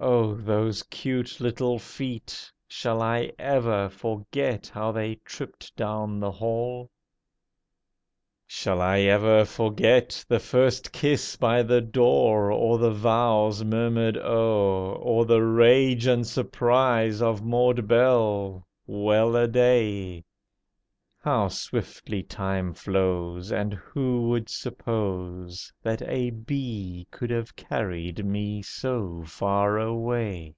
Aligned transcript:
Oh, 0.00 0.34
those 0.34 0.84
cute 0.84 1.40
little 1.40 1.78
feet! 1.80 2.52
Shall 2.68 3.02
I 3.02 3.32
ever 3.36 3.88
forget 3.88 4.68
how 4.72 4.92
they 4.92 5.16
tripped 5.24 5.74
down 5.74 6.20
the 6.20 6.30
hall? 6.30 6.88
Shall 8.46 8.80
I 8.80 9.00
ever 9.00 9.44
forget 9.44 10.24
the 10.28 10.38
first 10.38 10.92
kiss 10.92 11.34
by 11.34 11.62
the 11.64 11.80
door, 11.80 12.52
Or 12.52 12.78
the 12.78 12.92
vows 12.92 13.64
murmured 13.64 14.16
o'er, 14.18 14.94
Or 14.94 15.24
the 15.24 15.42
rage 15.42 16.06
and 16.06 16.24
surprise 16.24 17.20
of 17.20 17.42
Maud 17.42 17.88
Belle? 17.88 18.66
Well 18.86 19.34
a 19.34 19.48
day, 19.48 20.22
How 21.20 21.48
swiftly 21.48 22.22
time 22.22 22.72
flows, 22.72 23.50
And 23.50 23.74
who 23.74 24.28
would 24.28 24.48
suppose 24.48 25.72
That 25.82 26.00
a 26.06 26.30
bee 26.30 27.06
could 27.10 27.28
have 27.30 27.56
carried 27.56 28.24
me 28.24 28.62
so 28.62 29.24
far 29.26 29.78
away. 29.78 30.54